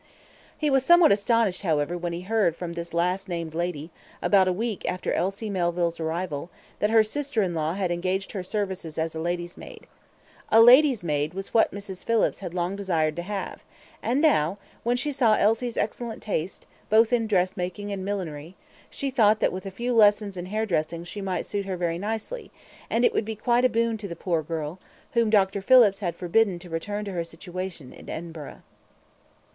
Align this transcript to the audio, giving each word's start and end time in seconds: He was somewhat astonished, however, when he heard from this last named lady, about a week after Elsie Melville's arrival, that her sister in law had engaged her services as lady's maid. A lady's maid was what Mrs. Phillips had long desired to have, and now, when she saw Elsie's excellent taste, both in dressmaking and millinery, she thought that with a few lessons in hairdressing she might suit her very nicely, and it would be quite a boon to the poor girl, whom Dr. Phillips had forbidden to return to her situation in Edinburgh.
He 0.57 0.71
was 0.71 0.83
somewhat 0.83 1.11
astonished, 1.11 1.61
however, 1.61 1.95
when 1.95 2.11
he 2.11 2.21
heard 2.21 2.55
from 2.55 2.73
this 2.73 2.91
last 2.91 3.29
named 3.29 3.53
lady, 3.53 3.91
about 4.19 4.47
a 4.47 4.51
week 4.51 4.83
after 4.91 5.13
Elsie 5.13 5.47
Melville's 5.47 5.99
arrival, 5.99 6.49
that 6.79 6.89
her 6.89 7.03
sister 7.03 7.43
in 7.43 7.53
law 7.53 7.75
had 7.75 7.91
engaged 7.91 8.31
her 8.31 8.41
services 8.41 8.97
as 8.97 9.13
lady's 9.13 9.57
maid. 9.57 9.85
A 10.49 10.59
lady's 10.59 11.03
maid 11.03 11.35
was 11.35 11.53
what 11.53 11.71
Mrs. 11.71 12.03
Phillips 12.03 12.39
had 12.39 12.51
long 12.51 12.75
desired 12.75 13.15
to 13.17 13.21
have, 13.21 13.61
and 14.01 14.21
now, 14.21 14.57
when 14.81 14.97
she 14.97 15.11
saw 15.11 15.35
Elsie's 15.35 15.77
excellent 15.77 16.23
taste, 16.23 16.65
both 16.89 17.13
in 17.13 17.27
dressmaking 17.27 17.91
and 17.91 18.03
millinery, 18.03 18.55
she 18.89 19.11
thought 19.11 19.39
that 19.39 19.53
with 19.53 19.67
a 19.67 19.69
few 19.69 19.93
lessons 19.93 20.35
in 20.35 20.47
hairdressing 20.47 21.03
she 21.03 21.21
might 21.21 21.45
suit 21.45 21.65
her 21.67 21.77
very 21.77 21.99
nicely, 21.99 22.49
and 22.89 23.05
it 23.05 23.13
would 23.13 23.23
be 23.23 23.35
quite 23.35 23.65
a 23.65 23.69
boon 23.69 23.97
to 23.99 24.07
the 24.07 24.15
poor 24.15 24.41
girl, 24.41 24.79
whom 25.13 25.29
Dr. 25.29 25.61
Phillips 25.61 25.99
had 25.99 26.15
forbidden 26.15 26.57
to 26.57 26.71
return 26.71 27.05
to 27.05 27.11
her 27.11 27.23
situation 27.23 27.93
in 27.93 28.09
Edinburgh. 28.09 28.63